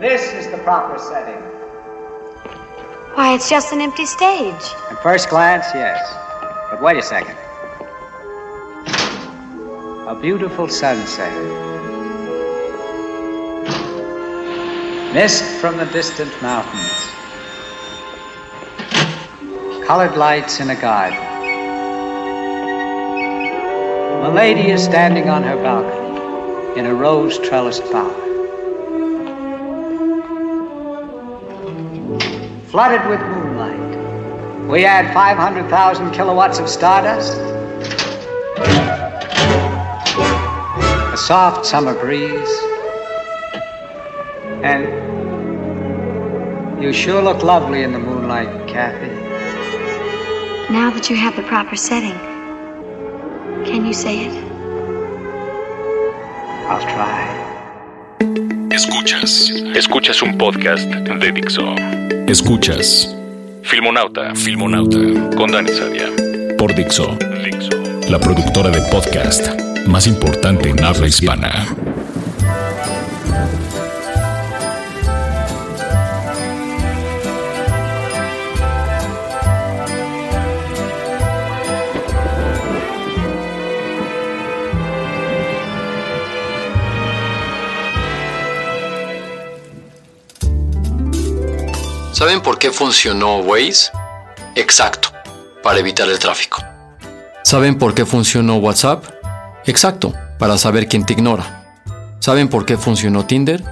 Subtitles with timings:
[0.00, 1.42] This is the proper setting.
[3.16, 4.62] Why, it's just an empty stage.
[4.90, 6.00] At first glance, yes.
[6.70, 7.36] But wait a second.
[10.08, 11.30] A beautiful sunset.
[15.12, 17.10] Mist from the distant mountains.
[19.86, 21.18] Colored lights in a garden.
[24.24, 28.19] A lady is standing on her balcony in a rose trellised bower.
[32.70, 34.68] Flooded with moonlight.
[34.68, 37.36] We add 500,000 kilowatts of stardust.
[41.12, 42.48] A soft summer breeze.
[44.62, 44.86] And
[46.80, 49.10] you sure look lovely in the moonlight, Kathy.
[50.72, 52.16] Now that you have the proper setting,
[53.64, 54.44] can you say it?
[56.68, 57.19] I'll try.
[58.80, 59.52] Escuchas.
[59.74, 61.74] Escuchas un podcast de Dixo.
[62.26, 63.14] Escuchas.
[63.62, 64.34] Filmonauta.
[64.34, 64.96] Filmonauta.
[65.36, 66.08] Con Dani Sadia.
[66.56, 67.14] Por Dixo.
[67.44, 67.68] Dixo.
[68.08, 69.50] La productora de podcast
[69.86, 71.66] más importante en habla hispana.
[92.20, 93.90] ¿Saben por qué funcionó Waze?
[94.54, 95.08] Exacto,
[95.62, 96.62] para evitar el tráfico.
[97.44, 99.06] ¿Saben por qué funcionó WhatsApp?
[99.64, 101.80] Exacto, para saber quién te ignora.
[102.18, 103.64] ¿Saben por qué funcionó Tinder?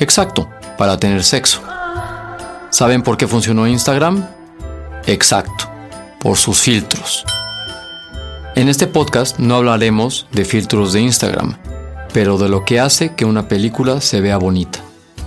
[0.00, 1.62] Exacto, para tener sexo.
[2.70, 4.26] ¿Saben por qué funcionó Instagram?
[5.06, 5.70] Exacto,
[6.18, 7.24] por sus filtros.
[8.56, 11.56] En este podcast no hablaremos de filtros de Instagram,
[12.12, 14.80] pero de lo que hace que una película se vea bonita.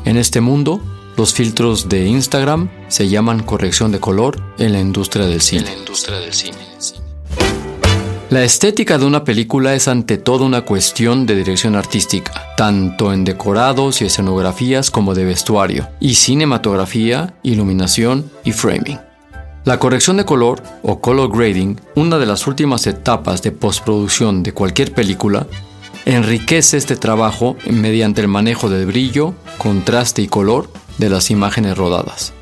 [0.03, 0.81] En este mundo,
[1.19, 5.68] los filtros de Instagram se llaman corrección de color en la industria del cine.
[8.30, 13.25] La estética de una película es ante todo una cuestión de dirección artística, tanto en
[13.25, 19.02] decorados y escenografías como de vestuario, y cinematografía, iluminación y framing.
[19.66, 24.53] La corrección de color, o color grading, una de las últimas etapas de postproducción de
[24.53, 25.47] cualquier película,
[26.06, 30.69] enriquece este trabajo mediante el manejo del brillo, contraste y color
[31.00, 32.34] de las imágenes rodadas.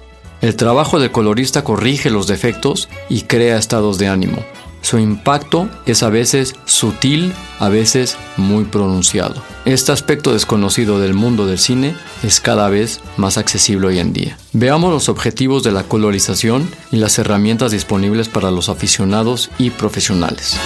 [0.42, 4.44] El trabajo del colorista corrige los defectos y crea estados de ánimo.
[4.82, 9.42] Su impacto es a veces sutil, a veces muy pronunciado.
[9.66, 14.38] Este aspecto desconocido del mundo del cine es cada vez más accesible hoy en día.
[14.54, 20.58] Veamos los objetivos de la colorización y las herramientas disponibles para los aficionados y profesionales.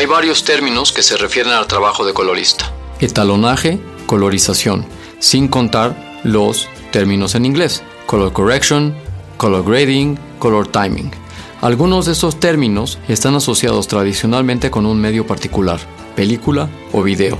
[0.00, 2.72] Hay varios términos que se refieren al trabajo de colorista.
[3.00, 4.86] Etalonaje, colorización,
[5.18, 7.82] sin contar los términos en inglés.
[8.06, 8.94] Color correction,
[9.36, 11.10] color grading, color timing.
[11.60, 15.78] Algunos de estos términos están asociados tradicionalmente con un medio particular,
[16.16, 17.38] película o video,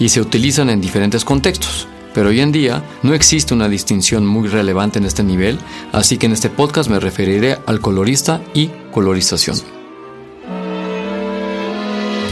[0.00, 1.86] y se utilizan en diferentes contextos.
[2.12, 5.60] Pero hoy en día no existe una distinción muy relevante en este nivel,
[5.92, 9.79] así que en este podcast me referiré al colorista y colorización.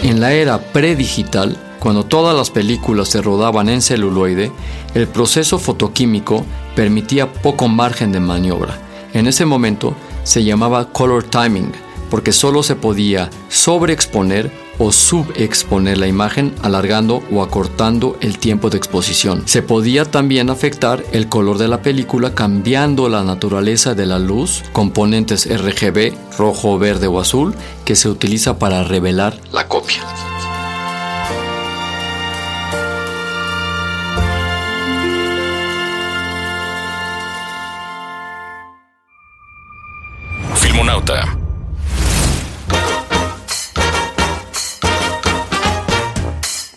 [0.03, 4.53] En la era predigital, cuando todas las películas se rodaban en celuloide,
[4.95, 6.45] el proceso fotoquímico
[6.77, 8.79] permitía poco margen de maniobra.
[9.13, 11.73] En ese momento se llamaba color timing,
[12.11, 18.79] porque solo se podía sobreexponer o subexponer la imagen alargando o acortando el tiempo de
[18.79, 19.43] exposición.
[19.47, 24.63] Se podía también afectar el color de la película cambiando la naturaleza de la luz,
[24.73, 27.55] componentes RGB, rojo, verde o azul,
[27.85, 30.03] que se utiliza para revelar la copia.
[40.55, 41.37] Filmonauta.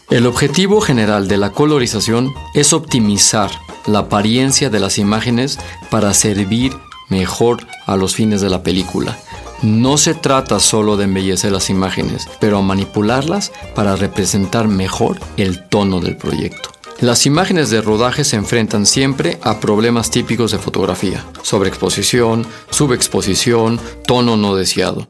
[0.10, 3.50] El objetivo general de la colorización es optimizar
[3.86, 5.58] la apariencia de las imágenes
[5.90, 6.74] para servir
[7.10, 9.18] mejor a los fines de la película.
[9.62, 16.00] No se trata solo de embellecer las imágenes, pero manipularlas para representar mejor el tono
[16.00, 16.72] del proyecto.
[17.00, 24.36] Las imágenes de rodaje se enfrentan siempre a problemas típicos de fotografía, sobreexposición, subexposición, tono
[24.36, 25.08] no deseado.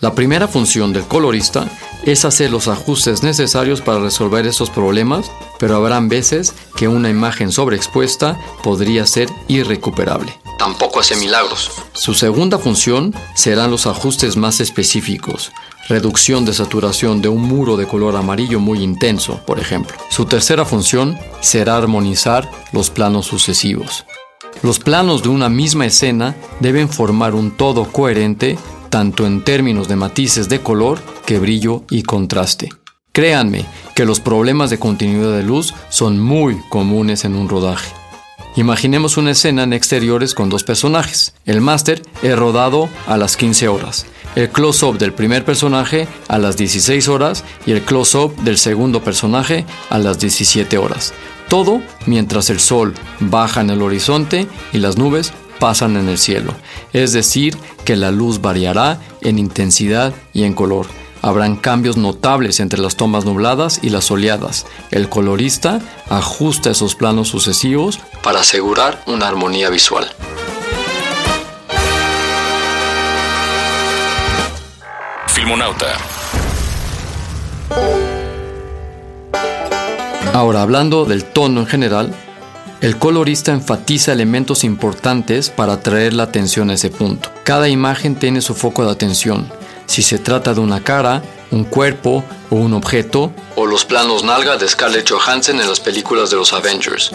[0.00, 1.66] La primera función del colorista
[2.04, 7.52] es hacer los ajustes necesarios para resolver estos problemas, pero habrán veces que una imagen
[7.52, 10.32] sobreexpuesta podría ser irrecuperable.
[10.60, 11.70] Tampoco hace milagros.
[11.94, 15.52] Su segunda función serán los ajustes más específicos,
[15.88, 19.96] reducción de saturación de un muro de color amarillo muy intenso, por ejemplo.
[20.10, 24.04] Su tercera función será armonizar los planos sucesivos.
[24.62, 28.58] Los planos de una misma escena deben formar un todo coherente
[28.90, 32.68] tanto en términos de matices de color que brillo y contraste.
[33.12, 33.64] Créanme
[33.94, 37.99] que los problemas de continuidad de luz son muy comunes en un rodaje.
[38.56, 41.34] Imaginemos una escena en exteriores con dos personajes.
[41.46, 46.56] El máster es rodado a las 15 horas, el close-up del primer personaje a las
[46.56, 51.14] 16 horas y el close-up del segundo personaje a las 17 horas.
[51.48, 56.54] Todo mientras el sol baja en el horizonte y las nubes pasan en el cielo,
[56.92, 60.86] es decir, que la luz variará en intensidad y en color.
[61.22, 64.66] Habrán cambios notables entre las tomas nubladas y las soleadas.
[64.90, 70.10] El colorista ajusta esos planos sucesivos para asegurar una armonía visual.
[75.26, 75.86] Filmonauta.
[80.32, 82.14] Ahora, hablando del tono en general,
[82.80, 87.30] el colorista enfatiza elementos importantes para atraer la atención a ese punto.
[87.44, 89.52] Cada imagen tiene su foco de atención.
[89.90, 91.20] Si se trata de una cara,
[91.50, 96.30] un cuerpo o un objeto, o los planos nalga de Scarlett Johansson en las películas
[96.30, 97.10] de los Avengers.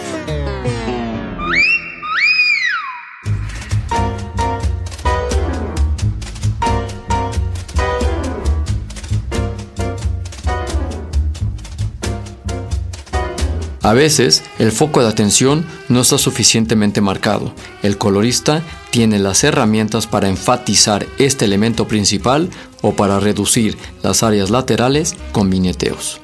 [13.82, 17.54] A veces, el foco de atención no está suficientemente marcado.
[17.82, 18.62] El colorista
[18.96, 22.48] tiene las herramientas para enfatizar este elemento principal
[22.80, 26.22] o para reducir las áreas laterales con viñeteos.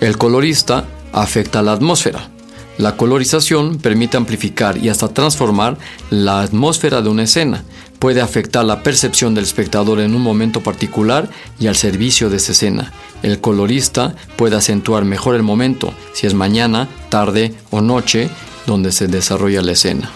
[0.00, 2.30] El colorista afecta la atmósfera.
[2.78, 5.76] La colorización permite amplificar y hasta transformar
[6.08, 7.62] la atmósfera de una escena.
[7.98, 11.28] Puede afectar la percepción del espectador en un momento particular
[11.60, 12.94] y al servicio de esa escena.
[13.22, 18.30] El colorista puede acentuar mejor el momento, si es mañana, tarde o noche,
[18.66, 20.10] donde se desarrolla la escena.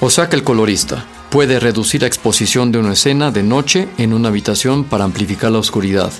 [0.00, 4.12] O sea que el colorista puede reducir la exposición de una escena de noche en
[4.12, 6.12] una habitación para amplificar la oscuridad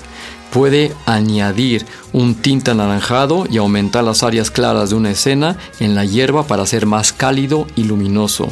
[0.51, 6.05] puede añadir un tinte anaranjado y aumentar las áreas claras de una escena en la
[6.05, 8.51] hierba para hacer más cálido y luminoso.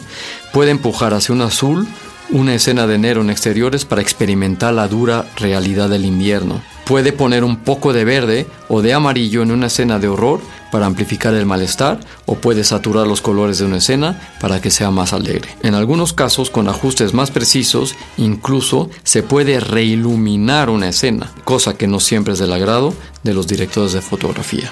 [0.54, 1.88] Puede empujar hacia un azul
[2.32, 6.62] una escena de enero en exteriores para experimentar la dura realidad del invierno.
[6.86, 10.42] Puede poner un poco de verde o de amarillo en una escena de horror
[10.76, 14.92] para amplificar el malestar o puede saturar los colores de una escena para que sea
[14.92, 15.48] más alegre.
[15.64, 21.88] En algunos casos, con ajustes más precisos, incluso se puede reiluminar una escena, cosa que
[21.88, 22.94] no siempre es del agrado
[23.24, 24.70] de los directores de fotografía.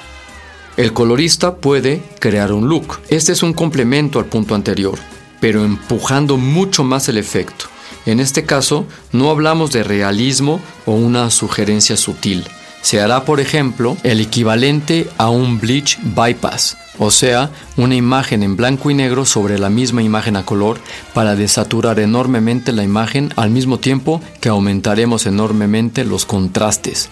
[0.76, 3.00] El colorista puede crear un look.
[3.08, 5.00] Este es un complemento al punto anterior,
[5.40, 7.68] pero empujando mucho más el efecto.
[8.06, 12.44] En este caso, no hablamos de realismo o una sugerencia sutil.
[12.84, 18.58] Se hará, por ejemplo, el equivalente a un bleach bypass, o sea, una imagen en
[18.58, 20.82] blanco y negro sobre la misma imagen a color
[21.14, 27.10] para desaturar enormemente la imagen al mismo tiempo que aumentaremos enormemente los contrastes.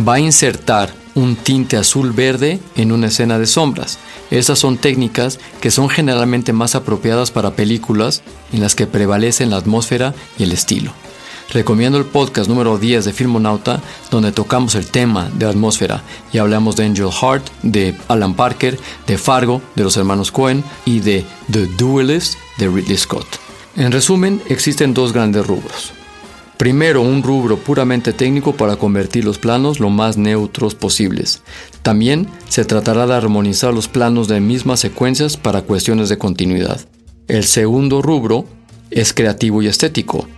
[0.00, 3.98] Va a insertar un tinte azul verde en una escena de sombras.
[4.30, 8.22] Esas son técnicas que son generalmente más apropiadas para películas
[8.54, 10.94] en las que prevalecen la atmósfera y el estilo.
[11.52, 16.76] Recomiendo el podcast número 10 de Filmonauta, donde tocamos el tema de atmósfera y hablamos
[16.76, 18.78] de Angel Heart, de Alan Parker,
[19.08, 23.26] de Fargo, de los hermanos Cohen y de The Duelist de Ridley Scott.
[23.74, 25.92] En resumen, existen dos grandes rubros.
[26.56, 31.42] Primero, un rubro puramente técnico para convertir los planos lo más neutros posibles.
[31.82, 36.80] También se tratará de armonizar los planos de mismas secuencias para cuestiones de continuidad.
[37.26, 38.44] El segundo rubro
[38.90, 40.28] es creativo y estético,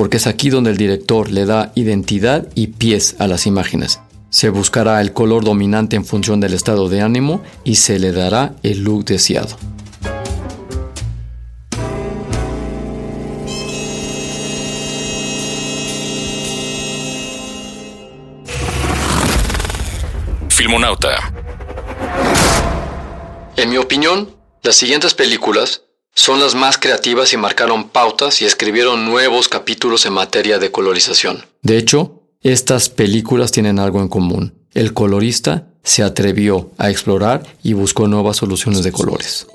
[0.00, 4.00] porque es aquí donde el director le da identidad y pies a las imágenes.
[4.30, 8.54] Se buscará el color dominante en función del estado de ánimo y se le dará
[8.62, 9.58] el look deseado.
[20.48, 21.10] Filmonauta.
[23.56, 24.30] En mi opinión,
[24.62, 25.82] Las siguientes películas
[26.14, 31.44] son las más creativas y marcaron pautas y escribieron nuevos capítulos en materia de colorización.
[31.62, 34.54] De hecho, estas películas tienen algo en común.
[34.72, 39.46] El colorista se atrevió a explorar y buscó nuevas soluciones de colores.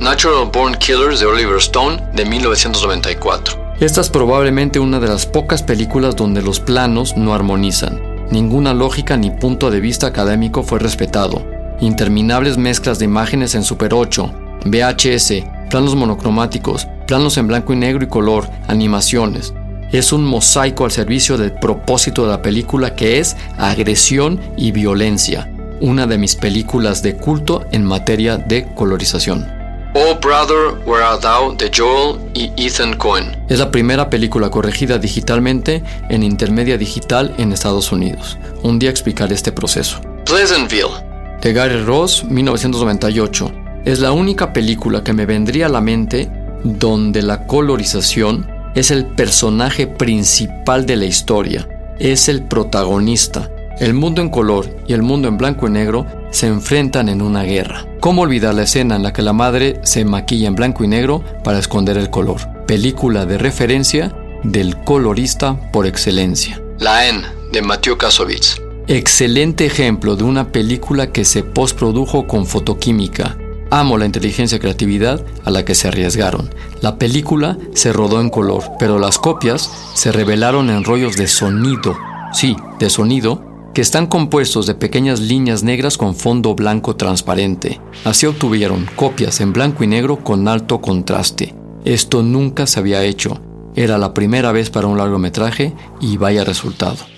[0.00, 3.74] Natural Born Killers de Oliver Stone de 1994.
[3.80, 8.00] Esta es probablemente una de las pocas películas donde los planos no armonizan.
[8.30, 11.55] Ninguna lógica ni punto de vista académico fue respetado.
[11.80, 14.32] Interminables mezclas de imágenes en Super 8,
[14.64, 19.52] VHS, planos monocromáticos, planos en blanco y negro y color, animaciones.
[19.92, 25.52] Es un mosaico al servicio del propósito de la película que es agresión y violencia,
[25.80, 29.46] una de mis películas de culto en materia de colorización.
[29.94, 33.36] Oh Brother, Where Art Thou de Joel y Ethan Cohen.
[33.48, 38.38] Es la primera película corregida digitalmente en intermedia digital en Estados Unidos.
[38.62, 40.00] Un día explicaré este proceso.
[40.24, 41.05] Pleasantville
[41.42, 43.52] de Gary Ross, 1998.
[43.84, 46.30] Es la única película que me vendría a la mente
[46.64, 53.50] donde la colorización es el personaje principal de la historia, es el protagonista.
[53.78, 57.42] El mundo en color y el mundo en blanco y negro se enfrentan en una
[57.42, 57.86] guerra.
[58.00, 61.22] ¿Cómo olvidar la escena en la que la madre se maquilla en blanco y negro
[61.44, 62.40] para esconder el color?
[62.66, 64.12] Película de referencia
[64.42, 66.60] del colorista por excelencia.
[66.78, 68.65] La N de Mateo Kasovitz.
[68.88, 73.36] Excelente ejemplo de una película que se postprodujo con fotoquímica.
[73.68, 76.54] Amo la inteligencia y creatividad a la que se arriesgaron.
[76.82, 81.96] La película se rodó en color, pero las copias se revelaron en rollos de sonido.
[82.32, 87.80] Sí, de sonido, que están compuestos de pequeñas líneas negras con fondo blanco transparente.
[88.04, 91.56] Así obtuvieron copias en blanco y negro con alto contraste.
[91.84, 93.40] Esto nunca se había hecho.
[93.74, 97.15] Era la primera vez para un largometraje y vaya resultado.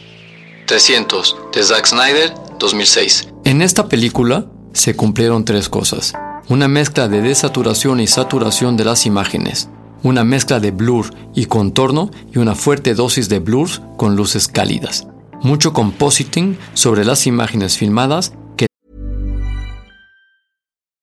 [0.69, 3.29] 300 de Zack Snyder, 2006.
[3.45, 6.13] En esta película se cumplieron tres cosas.
[6.49, 9.69] Una mezcla de desaturación y saturación de las imágenes,
[10.05, 15.09] una mezcla de blur y contorno y una fuerte dosis de blurs con luces cálidas
[15.43, 18.67] mucho compositing sobre las imágenes filmadas que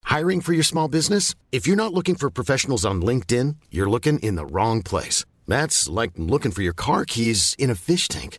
[0.04, 1.34] Hiring for your small business?
[1.50, 5.24] If you're not looking for professionals on LinkedIn, you're looking in the wrong place.
[5.48, 8.38] That's like looking for your car keys in a fish tank.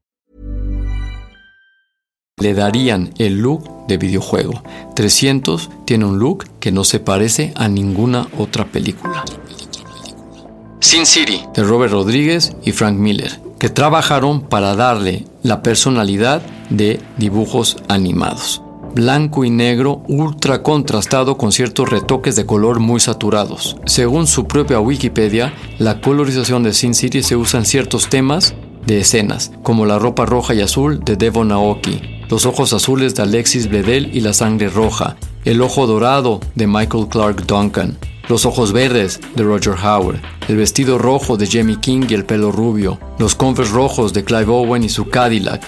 [2.41, 4.63] Le darían el look de videojuego.
[4.95, 9.23] 300 tiene un look que no se parece a ninguna otra película.
[10.79, 16.99] Sin City, de Robert Rodríguez y Frank Miller, que trabajaron para darle la personalidad de
[17.17, 23.77] dibujos animados blanco y negro ultra contrastado con ciertos retoques de color muy saturados.
[23.85, 28.53] Según su propia Wikipedia, la colorización de Sin City se usa en ciertos temas
[28.85, 33.23] de escenas, como la ropa roja y azul de Devon Aoki, los ojos azules de
[33.23, 37.97] Alexis Bledel y la sangre roja, el ojo dorado de Michael Clark Duncan,
[38.29, 42.51] los ojos verdes de Roger Howard, el vestido rojo de Jamie King y el pelo
[42.51, 45.61] rubio, los Converse rojos de Clive Owen y su Cadillac,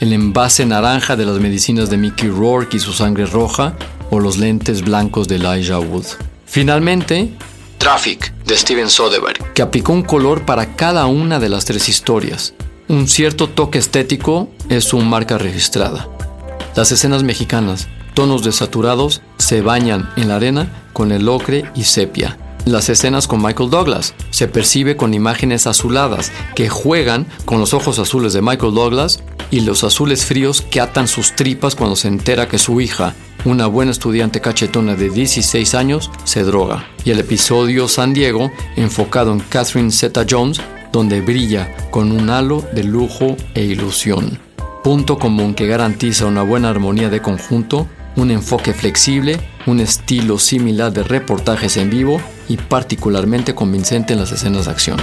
[0.00, 3.74] el envase naranja de las medicinas de Mickey Rourke y su sangre roja,
[4.10, 6.06] o los lentes blancos de Elijah Wood.
[6.46, 7.32] Finalmente,
[7.80, 12.52] Traffic de Steven Soderbergh, que aplicó un color para cada una de las tres historias.
[12.88, 16.06] Un cierto toque estético es su marca registrada.
[16.76, 22.36] Las escenas mexicanas, tonos desaturados, se bañan en la arena con el ocre y sepia.
[22.66, 27.98] Las escenas con Michael Douglas se percibe con imágenes azuladas que juegan con los ojos
[27.98, 32.46] azules de Michael Douglas y los azules fríos que atan sus tripas cuando se entera
[32.46, 36.88] que su hija, una buena estudiante cachetona de 16 años, se droga.
[37.04, 40.60] Y el episodio San Diego, enfocado en Catherine Zeta Jones,
[40.92, 44.38] donde brilla con un halo de lujo e ilusión.
[44.82, 50.92] Punto común que garantiza una buena armonía de conjunto, un enfoque flexible, un estilo similar
[50.92, 54.98] de reportajes en vivo y particularmente convincente en las escenas de acción.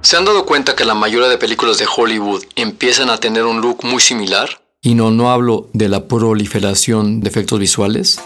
[0.00, 3.60] ¿Se han dado cuenta que la mayoría de películas de Hollywood empiezan a tener un
[3.60, 4.61] look muy similar?
[4.84, 8.20] Y no, no hablo de la proliferación de efectos visuales.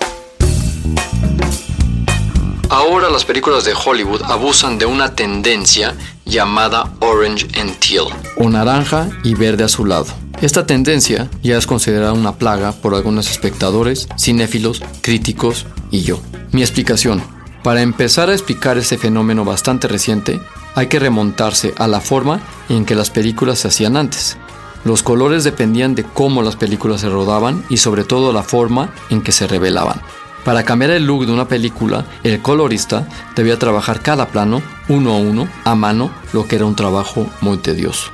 [2.70, 5.94] Ahora las películas de Hollywood abusan de una tendencia
[6.24, 8.06] llamada orange and teal,
[8.38, 10.06] o naranja y verde azulado.
[10.40, 16.22] Esta tendencia ya es considerada una plaga por algunos espectadores, cinéfilos, críticos y yo.
[16.52, 17.22] Mi explicación.
[17.62, 20.40] Para empezar a explicar este fenómeno bastante reciente,
[20.74, 24.38] hay que remontarse a la forma en que las películas se hacían antes.
[24.84, 29.22] Los colores dependían de cómo las películas se rodaban y sobre todo la forma en
[29.22, 30.00] que se revelaban.
[30.44, 35.16] Para cambiar el look de una película, el colorista debía trabajar cada plano uno a
[35.16, 38.10] uno a mano, lo que era un trabajo muy tedioso.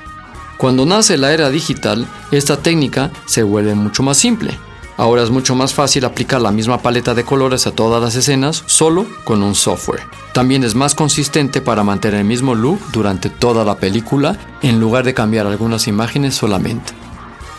[0.56, 4.58] Cuando nace la era digital, esta técnica se vuelve mucho más simple.
[5.02, 8.62] Ahora es mucho más fácil aplicar la misma paleta de colores a todas las escenas
[8.66, 10.04] solo con un software.
[10.32, 15.04] También es más consistente para mantener el mismo look durante toda la película en lugar
[15.04, 16.92] de cambiar algunas imágenes solamente.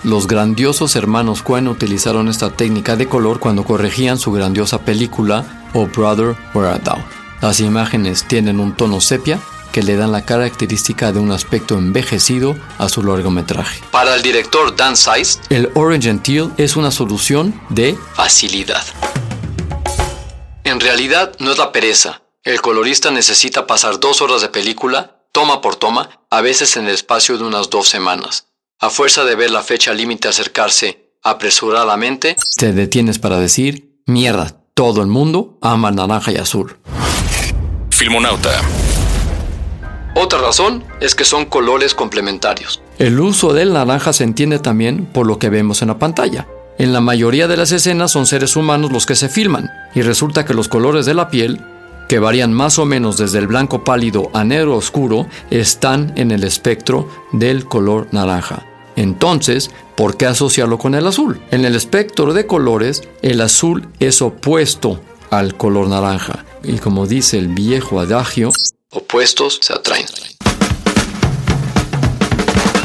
[0.05, 5.87] Los grandiosos hermanos Coen utilizaron esta técnica de color cuando corregían su grandiosa película Oh
[5.87, 6.99] Brother, Where Art Thou.
[7.41, 9.37] Las imágenes tienen un tono sepia
[9.73, 13.81] que le dan la característica de un aspecto envejecido a su largometraje.
[13.91, 18.85] Para el director Dan Size, el Orange and Teal es una solución de facilidad.
[20.63, 22.21] En realidad no es la pereza.
[22.43, 26.93] El colorista necesita pasar dos horas de película, toma por toma, a veces en el
[26.93, 28.47] espacio de unas dos semanas.
[28.79, 35.01] A fuerza de ver la fecha límite acercarse apresuradamente, te detienes para decir, mierda, todo
[35.01, 36.77] el mundo ama naranja y azul.
[37.91, 38.61] Filmonauta.
[40.15, 42.81] Otra razón es que son colores complementarios.
[42.99, 46.47] El uso del naranja se entiende también por lo que vemos en la pantalla.
[46.77, 50.45] En la mayoría de las escenas son seres humanos los que se filman, y resulta
[50.45, 51.61] que los colores de la piel,
[52.07, 56.43] que varían más o menos desde el blanco pálido a negro oscuro, están en el
[56.43, 58.65] espectro del color naranja.
[58.95, 61.41] Entonces, ¿por qué asociarlo con el azul?
[61.49, 64.99] En el espectro de colores, el azul es opuesto
[65.31, 66.45] al color naranja.
[66.63, 68.51] Y como dice el viejo adagio,
[68.93, 70.05] opuestos se atraen.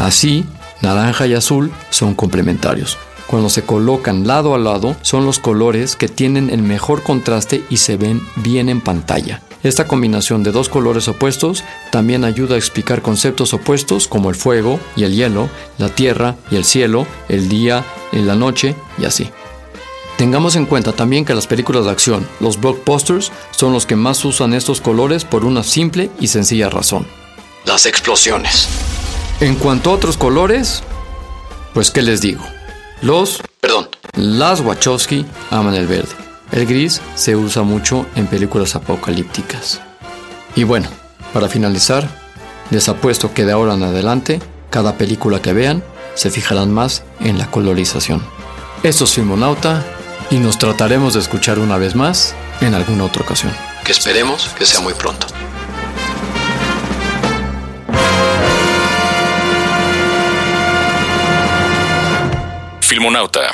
[0.01, 0.45] Así,
[0.81, 2.99] naranja y azul son complementarios.
[3.27, 7.77] Cuando se colocan lado a lado, son los colores que tienen el mejor contraste y
[7.77, 9.43] se ven bien en pantalla.
[9.63, 14.79] Esta combinación de dos colores opuestos también ayuda a explicar conceptos opuestos como el fuego
[14.97, 19.31] y el hielo, la tierra y el cielo, el día y la noche y así.
[20.19, 24.25] Tengamos en cuenta también que las películas de acción, los blockbusters, son los que más
[24.25, 27.07] usan estos colores por una simple y sencilla razón.
[27.65, 28.69] Las explosiones.
[29.39, 30.83] En cuanto a otros colores,
[31.73, 32.43] pues qué les digo.
[33.01, 36.11] Los, perdón, las Wachowski aman el verde.
[36.51, 39.81] El gris se usa mucho en películas apocalípticas.
[40.57, 40.89] Y bueno,
[41.33, 42.09] para finalizar,
[42.71, 45.85] les apuesto que de ahora en adelante, cada película que vean,
[46.17, 48.21] se fijarán más en la colorización.
[48.83, 49.85] Esto es Filmonauta
[50.31, 53.53] y nos trataremos de escuchar una vez más en alguna otra ocasión,
[53.85, 55.27] que esperemos que sea muy pronto.
[62.81, 63.48] Filmonauta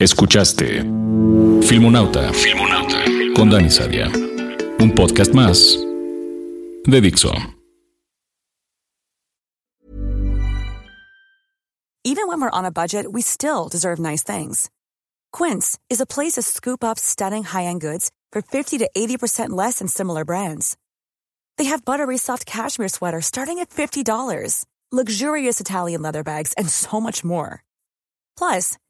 [0.00, 0.80] Escuchaste
[1.62, 3.04] Filmonauta, Filmonauta
[3.36, 4.10] con Dani Sadia.
[4.80, 5.76] Un podcast más
[6.84, 7.32] de Dixo.
[12.02, 14.68] Even when we're on a budget, we still deserve nice things.
[15.32, 19.78] Quince is a place to scoop up stunning high-end goods for 50 to 80% less
[19.78, 20.76] than similar brands.
[21.56, 27.00] They have buttery soft cashmere sweaters starting at $50, luxurious Italian leather bags, and so
[27.00, 27.62] much more.
[28.36, 28.76] Plus,